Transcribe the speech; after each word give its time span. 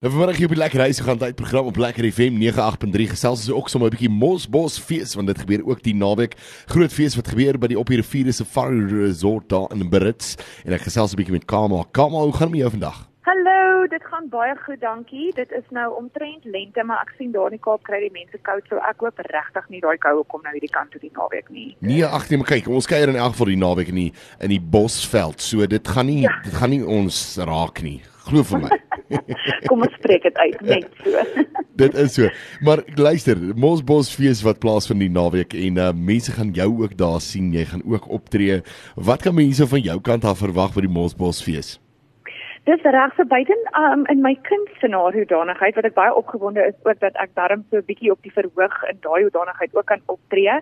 Nou 0.00 0.12
vanmiddag 0.12 0.36
hier 0.38 0.46
op 0.48 0.52
die 0.54 0.62
Lekker 0.62 0.80
Huis 0.80 0.98
gaan 1.04 1.18
tyd 1.20 1.34
program 1.36 1.66
op 1.68 1.76
Lekker 1.76 2.06
FM 2.08 2.38
98.3 2.40 3.08
gesels 3.10 3.42
ons 3.42 3.50
ook 3.52 3.68
sommer 3.68 3.90
'n 3.90 3.92
bietjie 3.92 4.08
Mosbos 4.08 4.78
fees 4.78 5.12
want 5.14 5.26
dit 5.26 5.38
gebeur 5.38 5.60
ook 5.66 5.82
die 5.82 5.94
naweek. 5.94 6.34
Groot 6.72 6.92
fees 6.92 7.16
wat 7.16 7.28
gebeur 7.28 7.58
by 7.58 7.66
die 7.66 7.78
Op 7.78 7.86
die 7.86 7.96
Rivier 8.00 8.32
Safari 8.32 8.80
Resort 8.86 9.48
daar 9.48 9.68
in 9.70 9.88
Brits 9.88 10.36
en 10.64 10.72
ek 10.72 10.80
gesels 10.88 11.12
'n 11.12 11.16
bietjie 11.16 11.32
met 11.36 11.44
Kama. 11.44 11.84
Kama, 11.92 12.16
hoe 12.16 12.32
gaan 12.32 12.48
dit 12.48 12.50
met 12.50 12.60
jou 12.60 12.70
vandag? 12.70 13.08
Hallo, 13.20 13.86
dit 13.86 14.04
gaan 14.04 14.28
baie 14.28 14.56
goed, 14.64 14.80
dankie. 14.80 15.34
Dit 15.34 15.50
is 15.52 15.68
nou 15.70 15.94
omtrent 15.96 16.44
lente, 16.44 16.84
maar 16.84 17.00
ek 17.04 17.12
sien 17.18 17.32
daar 17.32 17.44
in 17.44 17.58
die 17.58 17.60
Kaap 17.60 17.82
kry 17.82 18.00
die 18.00 18.12
mense 18.12 18.38
koud, 18.42 18.64
so 18.68 18.76
ek 18.76 19.00
hoop 19.00 19.18
regtig 19.18 19.68
nie 19.68 19.80
daai 19.80 19.98
koue 19.98 20.24
kom 20.24 20.40
nou 20.42 20.52
hierdie 20.52 20.72
kant 20.72 20.90
toe 20.90 21.00
die 21.00 21.12
naweek 21.12 21.50
nie. 21.50 21.76
Nee, 21.80 22.04
ag 22.04 22.30
nee, 22.30 22.38
maar 22.38 22.46
kyk, 22.46 22.68
ons 22.68 22.86
kuier 22.86 23.08
in 23.08 23.16
elk 23.16 23.32
geval 23.32 23.52
die 23.52 23.56
naweek 23.56 23.88
in 23.88 23.94
die 23.94 24.12
in 24.40 24.48
die 24.48 24.60
Bosveld. 24.60 25.40
So 25.40 25.66
dit 25.66 25.88
gaan 25.88 26.06
nie 26.06 26.22
ja. 26.22 26.40
dit 26.42 26.54
gaan 26.54 26.70
nie 26.70 26.86
ons 26.86 27.36
raak 27.36 27.82
nie. 27.82 28.00
Glo 28.30 28.44
vir 28.46 28.60
my. 28.62 28.70
Kom 29.68 29.82
ons 29.82 29.94
spreek 29.98 30.22
dit 30.28 30.36
uit 30.38 30.60
net 30.68 30.86
so. 31.02 31.24
dit 31.82 31.96
is 31.98 32.14
so. 32.14 32.30
Maar 32.66 32.84
luister, 32.94 33.40
Mosbos 33.58 34.12
fees 34.14 34.44
wat 34.46 34.60
plaasvind 34.62 35.02
die 35.02 35.10
naweek 35.10 35.56
en 35.58 35.80
uh, 35.82 35.90
mense 35.96 36.34
gaan 36.36 36.52
jou 36.54 36.68
ook 36.84 36.94
daar 37.00 37.18
sien. 37.24 37.50
Jy 37.56 37.66
gaan 37.72 37.82
ook 37.82 38.06
optree. 38.20 38.60
Wat 38.94 39.24
kan 39.26 39.34
mense 39.34 39.66
van 39.66 39.82
jou 39.82 39.98
kant 40.06 40.26
af 40.28 40.44
verwag 40.44 40.76
by 40.76 40.86
die 40.86 40.92
Mosbos 40.92 41.42
fees? 41.42 41.78
Dis 42.68 42.84
reg 42.84 43.16
so 43.16 43.26
buiten 43.26 43.58
um, 43.80 44.04
in 44.12 44.22
my 44.22 44.36
kunstenaar 44.46 45.16
hoedanigheid 45.16 45.74
wat 45.80 45.88
ek 45.88 45.96
baie 45.96 46.14
opgewonde 46.14 46.62
is 46.68 46.76
ook 46.84 47.00
dat 47.02 47.16
ek 47.18 47.34
darm 47.34 47.64
so 47.70 47.80
'n 47.80 47.88
bietjie 47.88 48.12
op 48.12 48.22
die 48.22 48.34
verhoog 48.36 48.76
in 48.92 49.00
daai 49.00 49.24
hoedanigheid 49.24 49.74
ook 49.74 49.88
kan 49.90 50.04
optree 50.06 50.60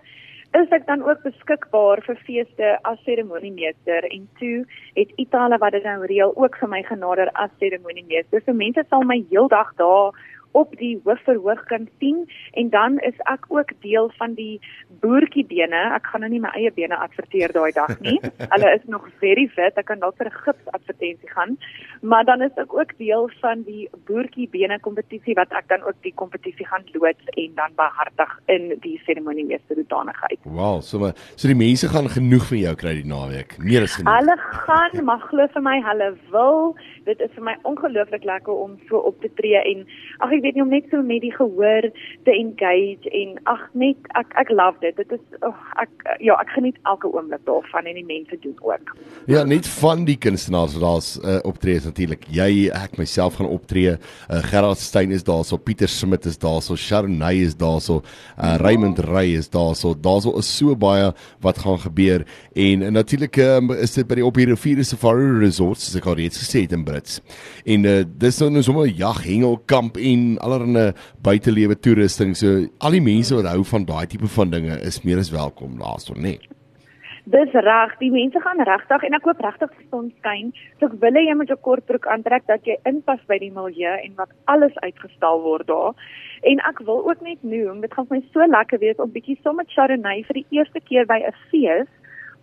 is 0.57 0.71
ek 0.73 0.87
dan 0.87 1.03
ook 1.05 1.21
beskikbaar 1.21 2.01
vir 2.05 2.17
feeste 2.25 2.71
as 2.89 3.01
seremoniemeester 3.05 4.07
en 4.09 4.25
toe 4.39 4.65
het 4.95 5.11
Itale 5.21 5.59
wat 5.61 5.75
dit 5.77 5.85
nou 5.85 6.05
reël 6.09 6.33
ook 6.35 6.57
vir 6.57 6.71
my 6.71 6.81
genader 6.87 7.29
as 7.33 7.53
seremoniemeester. 7.61 8.41
So 8.45 8.53
mense 8.57 8.83
sal 8.89 9.05
my 9.05 9.19
heeldag 9.29 9.75
daar 9.77 10.17
op 10.51 10.75
die 10.77 10.99
hoofverhoog 11.03 11.63
kan 11.69 11.87
sien 11.99 12.25
en 12.51 12.69
dan 12.69 12.97
is 12.99 13.17
ek 13.31 13.45
ook 13.47 13.71
deel 13.81 14.11
van 14.17 14.33
die 14.33 14.59
boertjie 15.01 15.45
bene. 15.45 15.81
Ek 15.95 16.09
gaan 16.11 16.25
nou 16.25 16.31
nie 16.31 16.41
my 16.43 16.51
eie 16.57 16.71
bene 16.73 16.97
adverteer 16.97 17.53
daai 17.53 17.71
dag 17.75 17.93
nie. 17.99 18.17
Hulle 18.53 18.71
is 18.73 18.85
nog 18.87 19.07
very 19.21 19.47
fit. 19.55 19.77
Ek 19.77 19.89
kan 19.91 20.01
dalk 20.01 20.17
vir 20.17 20.29
'n 20.31 20.41
gips 20.45 20.71
advertensie 20.73 21.29
gaan. 21.29 21.57
Maar 22.01 22.25
dan 22.25 22.41
is 22.41 22.55
ek 22.57 22.73
ook 22.73 22.97
deel 22.97 23.29
van 23.41 23.63
die 23.63 23.89
boertjie 24.07 24.49
bene 24.49 24.79
kompetisie 24.79 25.35
wat 25.35 25.53
ek 25.53 25.67
dan 25.69 25.83
ook 25.83 26.01
die 26.01 26.13
kompetisie 26.13 26.65
gaan 26.65 26.83
loods 26.93 27.25
en 27.37 27.55
dan 27.55 27.75
behartig 27.75 28.31
in 28.47 28.73
die 28.81 28.97
seremonie 29.05 29.45
meester 29.45 29.75
hoedanigheid. 29.75 30.39
Wow, 30.43 30.81
so 30.81 30.99
maar 30.99 31.13
so 31.35 31.47
die 31.47 31.55
mense 31.55 31.87
gaan 31.87 32.09
genoeg 32.09 32.47
van 32.47 32.57
jou 32.57 32.75
kry 32.75 32.93
die 33.01 33.07
naweek. 33.07 33.57
Meer 33.57 33.83
as 33.83 33.95
genoeg. 33.95 34.15
Hulle 34.17 34.37
gaan, 34.65 35.03
maar 35.05 35.21
glo 35.29 35.47
vir 35.53 35.61
my, 35.61 35.77
hulle 35.81 36.09
wil. 36.31 36.75
Dit 37.05 37.21
is 37.21 37.31
vir 37.35 37.43
my 37.43 37.55
ongelooflik 37.63 38.23
lekker 38.23 38.53
om 38.53 38.77
so 38.89 38.97
op 38.97 39.21
te 39.21 39.31
tree 39.39 39.59
en 39.59 39.85
ag 40.19 40.38
ek 40.39 40.45
weet 40.47 40.57
nie 40.57 40.63
om 40.63 40.71
net 40.71 40.87
so 40.91 41.03
met 41.03 41.23
die 41.23 41.33
gehoor 41.35 41.89
te 42.27 42.33
engage 42.33 43.11
en 43.21 43.35
ag 43.51 43.65
net 43.77 44.09
ek 44.19 44.31
ek 44.39 44.51
love 44.55 44.79
dit. 44.83 44.95
Dit 44.99 45.11
is 45.17 45.43
oh, 45.45 45.55
ek 45.81 45.91
ja, 46.23 46.37
ek 46.39 46.53
geniet 46.55 46.79
elke 46.89 47.11
oomblik 47.11 47.43
daarvan 47.47 47.89
en 47.89 47.99
die 47.99 48.07
mense 48.07 48.39
doen 48.43 48.55
ook. 48.63 48.93
Ja, 49.29 49.43
net 49.47 49.67
van 49.79 50.05
die 50.07 50.17
kunstenaars 50.19 50.77
daar's 50.79 51.11
uh, 51.19 51.39
optree 51.47 51.81
natuurlik. 51.83 52.25
Jy 52.33 52.69
ek 52.75 52.97
myself 52.99 53.39
gaan 53.39 53.49
optree. 53.51 53.97
Uh, 54.29 54.41
Gerard 54.49 54.79
Stein 54.81 55.11
is 55.15 55.25
daar, 55.27 55.43
so 55.45 55.59
Pieter 55.59 55.91
Smit 55.91 56.25
is 56.29 56.39
daar, 56.39 56.61
so 56.63 56.77
Sharnay 56.79 57.43
is 57.43 57.57
daar, 57.59 57.81
so 57.83 58.01
uh, 58.01 58.55
Raymond 58.61 58.99
Rey 59.09 59.35
is 59.39 59.49
daar, 59.51 59.75
so 59.75 59.93
daar's 59.95 60.27
is 60.29 60.49
so 60.49 60.75
baie 60.79 61.11
wat 61.43 61.59
gaan 61.59 61.79
gebeur 61.81 62.23
en, 62.53 62.83
en 62.85 62.93
natuurlik 62.93 63.37
um, 63.43 63.71
is 63.73 63.93
dit 63.95 64.07
by 64.07 64.19
die 64.19 64.25
op 64.25 64.37
die 64.37 64.47
rivier 64.49 64.81
Safari 64.85 65.27
Resort 65.41 65.81
soos 65.81 65.97
ek 65.99 66.07
al 66.09 66.19
reeds 66.19 66.39
gesê 66.41 66.63
het 66.65 66.75
in 66.75 66.85
Brits. 66.87 67.19
En 67.65 67.87
uh, 67.87 68.01
dis 68.21 68.39
nou 68.45 68.63
sommer 68.65 68.87
jag 68.87 69.23
hengelkamp 69.25 69.97
en 69.99 70.28
allerlei 70.37 70.91
buitelewe 71.25 71.79
toerusting. 71.79 72.35
So 72.35 72.67
al 72.79 72.91
die 72.91 73.01
mense 73.01 73.35
wat 73.35 73.49
hou 73.51 73.63
van 73.63 73.85
daai 73.85 74.05
tipe 74.07 74.27
van 74.27 74.49
dinge 74.49 74.79
is 74.81 75.01
meer 75.03 75.17
as 75.17 75.31
welkom 75.31 75.77
daarso, 75.79 76.13
né? 76.13 76.37
Nee. 76.37 76.55
Dis 77.29 77.51
reg, 77.53 77.91
die 77.99 78.09
mense 78.09 78.39
gaan 78.41 78.61
regtig 78.65 79.03
en 79.05 79.13
ek 79.13 79.21
koop 79.21 79.41
regtig 79.43 79.73
son 79.91 80.07
skyn. 80.17 80.47
So 80.79 80.87
ek 80.87 80.95
wil 81.03 81.13
hê 81.13 81.27
jy 81.27 81.35
moet 81.37 81.51
'n 81.51 81.61
kort 81.61 81.85
broek 81.85 82.07
aantrek 82.07 82.47
dat 82.47 82.65
jy 82.65 82.77
inpas 82.89 83.21
by 83.27 83.37
die 83.37 83.51
milieu 83.51 83.93
en 84.05 84.15
wat 84.15 84.31
alles 84.45 84.73
uitgestal 84.81 85.41
word 85.41 85.67
daar. 85.67 85.93
En 86.41 86.59
ek 86.71 86.79
wil 86.87 87.05
ook 87.05 87.21
net 87.21 87.43
noem, 87.43 87.81
dit 87.81 87.93
gaan 87.93 88.07
vir 88.07 88.17
my 88.17 88.23
so 88.33 88.39
lekker 88.39 88.79
wees 88.79 88.97
om 88.97 89.11
bietjie 89.11 89.37
sommer 89.43 89.65
Chardonnay 89.67 90.23
vir 90.23 90.41
die 90.41 90.47
eerste 90.57 90.79
keer 90.79 91.05
by 91.05 91.21
'n 91.21 91.35
fees 91.51 91.87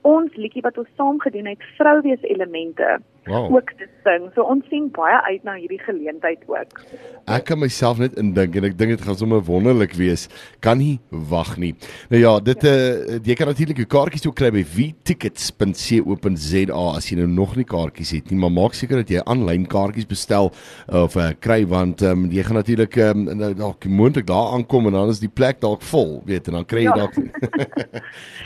ons 0.02 0.30
liedjie 0.36 0.62
wat 0.62 0.78
ons 0.78 0.88
saam 0.96 1.18
gedoen 1.20 1.46
het, 1.46 1.62
vrouwees 1.78 2.22
elemente 2.22 3.00
wow. 3.26 3.54
ook 3.54 3.70
te 3.78 3.86
sing. 4.04 4.30
So 4.34 4.42
ons 4.42 4.66
sien 4.70 4.90
baie 4.94 5.18
uit 5.30 5.42
na 5.46 5.54
hierdie 5.58 5.80
geleentheid 5.82 6.42
ook. 6.50 6.80
Ek 7.26 7.44
kan 7.48 7.58
myself 7.60 7.98
net 8.02 8.14
indink 8.20 8.56
en 8.58 8.64
ek 8.68 8.76
dink 8.78 8.90
dit 8.94 9.04
gaan 9.06 9.18
sommer 9.18 9.40
wonderlik 9.46 9.94
wees. 9.98 10.22
Kan 10.64 10.78
nie 10.82 10.96
wag 11.10 11.52
nie. 11.62 11.74
Nou 12.12 12.20
ja, 12.22 12.32
dit 12.40 12.64
eh 12.64 12.74
ja. 12.76 12.82
uh, 13.16 13.20
jy 13.26 13.34
kan 13.38 13.48
natuurlik 13.50 13.78
jou 13.82 13.88
kaartjies 13.90 14.26
ook 14.28 14.38
kry 14.38 14.50
by 14.54 14.64
vtickets.co.za 14.76 16.84
as 16.96 17.04
jy 17.10 17.16
nou 17.20 17.30
nog 17.30 17.52
nie 17.56 17.66
kaartjies 17.66 18.12
het 18.18 18.26
nie, 18.30 18.40
maar 18.40 18.54
maak 18.54 18.74
seker 18.78 18.96
dat 19.02 19.10
jy 19.10 19.20
aanlyn 19.24 19.66
kaartjies 19.70 20.08
bestel 20.08 20.46
of 20.86 21.16
uh, 21.16 21.22
kry 21.40 21.66
want 21.66 22.02
um, 22.06 22.20
jy 22.30 22.42
gaan 22.46 22.60
natuurlik 22.60 22.94
um, 23.08 23.20
nou 23.42 23.52
dalk 23.56 23.80
moontlik 23.88 24.26
daar 24.28 24.48
aankom 24.56 24.86
en 24.86 24.94
dan 24.98 25.14
is 25.14 25.22
die 25.22 25.32
plek 25.32 25.56
dalk 25.64 25.82
vol, 25.90 26.10
weet 26.28 26.44
en 26.48 26.54
dan 26.60 26.68
kry 26.68 26.82
jy 26.86 26.92
ja. 26.92 26.96
dalk 27.02 27.14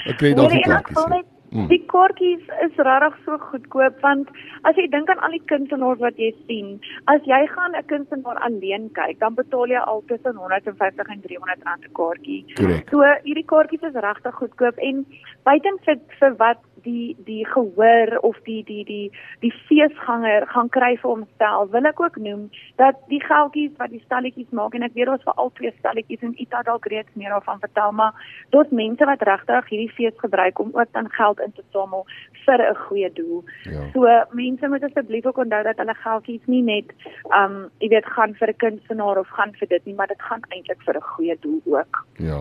Dan 0.07 0.17
kry 0.17 0.29
jy 0.33 0.37
dalk 0.39 0.53
nee, 0.55 0.65
kaartjies. 0.65 1.29
Mm. 1.51 1.67
Die 1.67 1.81
kaartjies 1.91 2.45
is 2.63 2.77
regtig 2.79 3.17
so 3.25 3.35
goedkoop 3.51 3.97
want 4.05 4.29
as 4.71 4.79
jy 4.79 4.87
dink 4.93 5.11
aan 5.11 5.23
al 5.27 5.35
die 5.35 5.43
kunstenaars 5.53 6.03
wat 6.05 6.19
jy 6.23 6.31
sien, 6.47 6.79
as 7.13 7.27
jy 7.29 7.43
gaan 7.55 7.77
'n 7.77 7.87
kunstenaar 7.93 8.39
alleen 8.47 8.91
kyk, 8.99 9.19
dan 9.19 9.35
betaal 9.35 9.69
jy 9.75 9.83
al 9.93 10.03
tussen 10.07 10.37
150 10.37 11.13
en 11.15 11.21
300 11.27 11.69
rand 11.69 11.85
'n 11.85 11.93
kaartjie. 12.01 12.45
Correct. 12.55 12.91
So 12.91 13.03
hierdie 13.27 13.49
kaartjies 13.53 13.87
is 13.91 14.03
regtig 14.09 14.35
goedkoop 14.35 14.77
en 14.79 15.07
buiten 15.45 15.79
vir 15.85 15.97
vir 16.21 16.37
wat 16.37 16.61
die 16.83 17.17
die 17.25 17.47
gehoor 17.47 18.19
of 18.23 18.37
die 18.45 18.63
die 18.65 18.85
die 18.85 19.11
die 19.41 19.53
feesganger 19.69 20.47
gaan 20.53 20.69
kry 20.69 20.97
vir 21.03 21.11
homself 21.11 21.71
wil 21.75 21.89
ek 21.91 22.01
ook 22.01 22.17
noem 22.17 22.49
dat 22.77 22.97
die 23.13 23.21
geldjies 23.25 23.73
wat 23.79 23.93
die 23.95 24.03
stalletjies 24.05 24.51
maak 24.57 24.75
en 24.75 24.87
ek 24.89 24.97
weet 24.97 25.11
daar's 25.11 25.27
vir 25.29 25.37
al 25.37 25.53
twee 25.59 25.73
stalletjies 25.79 26.25
en 26.27 26.35
Ita 26.45 26.63
dalk 26.69 26.89
reeds 26.93 27.21
meer 27.21 27.35
daarvan 27.37 27.61
vertel 27.65 27.93
maar 28.01 28.13
daar's 28.55 28.75
mense 28.83 29.11
wat 29.13 29.27
regtig 29.31 29.73
hierdie 29.73 29.95
fees 29.99 30.17
gebruik 30.25 30.59
om 30.59 30.73
ook 30.73 30.93
dan 30.97 31.11
geld 31.19 31.41
in 31.47 31.53
te 31.53 31.65
samel 31.73 32.07
vir 32.47 32.59
'n 32.71 32.77
goeie 32.87 33.13
doel. 33.13 33.45
Ja. 33.65 33.91
So 33.93 34.07
mense 34.33 34.60
moet 34.69 34.85
asseblief 34.85 35.27
ook 35.27 35.39
onthou 35.39 35.63
dat 35.63 35.77
hulle 35.77 35.95
geldjies 35.95 36.47
nie 36.47 36.63
net 36.63 36.93
um 37.41 37.71
jy 37.79 37.89
weet 37.95 38.07
gaan 38.17 38.35
vir 38.35 38.49
'n 38.49 38.61
kunstenaar 38.65 39.19
of 39.19 39.29
gaan 39.29 39.53
vir 39.59 39.69
dit 39.69 39.87
nie 39.87 39.95
maar 39.95 40.07
dit 40.07 40.23
gaan 40.23 40.43
eintlik 40.49 40.83
vir 40.87 40.97
'n 40.97 41.09
goeie 41.13 41.37
doel 41.41 41.61
ook. 41.65 42.07
Ja. 42.17 42.41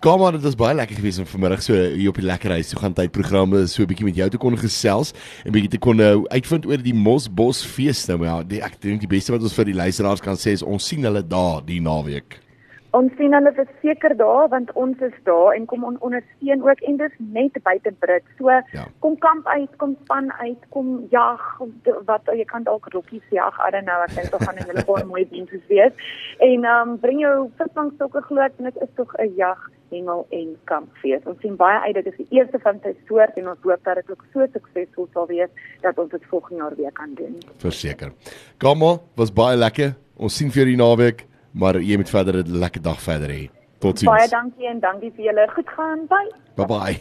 Kom 0.00 0.20
maar 0.20 0.32
dit 0.32 0.42
was 0.42 0.54
baie 0.54 0.74
lekker 0.74 0.96
geweest 0.96 1.18
om 1.18 1.26
vanmiddag 1.26 1.62
so 1.62 1.72
hier 1.72 2.08
op 2.08 2.20
die 2.20 2.30
lekker 2.32 2.50
huis 2.50 2.68
toe 2.68 2.80
gaan 2.80 2.92
tydprogramme 2.92 3.66
so 3.66 3.82
'n 3.82 3.86
bietjie 3.86 4.06
met 4.06 4.16
jou 4.16 4.28
te 4.28 4.38
kon 4.38 4.58
gesels 4.58 5.12
en 5.44 5.52
bietjie 5.52 5.70
te 5.70 5.78
kon 5.78 5.96
nou 5.96 6.28
uitvind 6.28 6.66
oor 6.66 6.82
die 6.82 6.94
Mosbos 6.94 7.64
fees 7.64 8.06
nou 8.06 8.24
ja 8.24 8.42
die, 8.42 8.62
ek 8.62 8.80
dink 8.80 9.00
die 9.00 9.14
beste 9.16 9.32
wat 9.32 9.42
ons 9.42 9.54
vir 9.54 9.64
die 9.64 9.74
luisteraars 9.74 10.20
kan 10.20 10.34
sê 10.34 10.50
is 10.50 10.62
ons 10.62 10.86
sien 10.86 11.04
hulle 11.04 11.26
daar 11.26 11.64
die 11.64 11.80
naweek 11.80 12.45
Ons 12.96 13.12
sien 13.18 13.34
hulle 13.36 13.52
verseker 13.56 14.14
daar 14.16 14.48
want 14.52 14.70
ons 14.82 15.00
is 15.04 15.16
daar 15.28 15.52
en 15.56 15.66
kom 15.68 15.84
on 15.84 15.98
ondersteun 16.06 16.62
ook 16.64 16.80
en 16.88 16.96
dis 16.96 17.16
net 17.18 17.58
buite 17.66 17.92
Brit. 18.00 18.24
So 18.38 18.50
ja. 18.50 18.86
kom 19.04 19.18
kamp 19.20 19.46
uit, 19.46 19.72
kom 19.76 19.96
span 20.04 20.32
uit, 20.40 20.62
kom 20.72 21.06
jag 21.12 21.42
wat 22.08 22.30
jy 22.32 22.46
kan 22.48 22.64
dalk 22.64 22.88
rokkies 22.94 23.26
jag. 23.30 23.58
I 23.60 23.70
don't 23.74 23.84
know, 23.84 24.00
ek 24.06 24.16
dink 24.16 24.32
tog 24.32 24.46
gaan 24.48 24.62
hele 24.62 24.84
paar 24.88 25.04
mooi 25.08 25.26
dienste 25.32 25.60
wees. 25.68 25.92
En 26.38 26.64
ehm 26.64 26.94
um, 26.94 26.98
bring 27.02 27.20
jou 27.20 27.50
visvangstokke 27.60 28.24
gloed 28.30 28.56
en 28.58 28.70
dit 28.70 28.82
is 28.88 28.94
tog 28.96 29.12
'n 29.20 29.34
jag 29.36 29.60
hengel 29.90 30.26
en 30.30 30.56
kampfees. 30.64 31.22
Ons 31.26 31.40
sien 31.40 31.56
baie 31.56 31.78
uit 31.86 31.94
dit 31.94 32.06
is 32.06 32.16
die 32.16 32.38
eerste 32.38 32.58
van 32.62 32.80
sy 32.82 32.94
soort 33.08 33.36
en 33.36 33.48
ons 33.52 33.62
hoop 33.62 33.84
dat 33.84 34.00
dit 34.00 34.10
ook 34.10 34.24
so 34.32 34.46
suksesvol 34.52 35.08
sal 35.12 35.28
wees 35.30 35.50
dat 35.82 35.98
ons 35.98 36.10
dit 36.10 36.28
volgende 36.32 36.62
jaar 36.62 36.76
weer 36.76 36.92
kan 36.92 37.14
doen. 37.14 37.38
Verseker. 37.62 38.12
Kamo, 38.58 38.98
was 39.16 39.32
baie 39.32 39.56
lekker. 39.56 39.94
Ons 40.16 40.36
sien 40.36 40.50
vir 40.50 40.64
die 40.64 40.76
naweek, 40.80 41.26
maar 41.56 41.80
jy 41.80 41.96
moet 41.96 42.10
verder 42.10 42.44
'n 42.44 42.58
lekker 42.58 42.82
dag 42.82 43.00
verder 43.02 43.28
hê. 43.28 43.48
Totsiens. 43.78 44.12
Baie 44.12 44.28
dankie 44.28 44.68
en 44.68 44.80
dankie 44.80 45.12
vir 45.16 45.24
julle. 45.24 45.48
Goed 45.54 45.68
gaan. 45.68 46.06
Bye. 46.08 46.32
Bye 46.54 46.66
bye. 46.66 47.00